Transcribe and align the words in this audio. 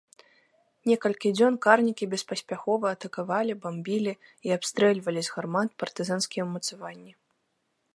Некалькі 0.91 1.31
дзён 1.37 1.59
карнікі 1.65 2.07
беспаспяхова 2.15 2.85
атакавалі, 2.97 3.53
бамбілі 3.67 4.13
і 4.49 4.57
абстрэльвалі 4.59 5.21
з 5.29 5.37
гармат 5.37 5.69
партызанскія 5.85 6.41
ўмацаванні. 6.53 7.13